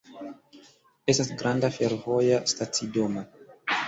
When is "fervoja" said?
1.75-2.39